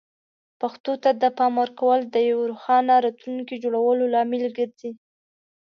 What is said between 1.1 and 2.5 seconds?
د پام ورکول د یوې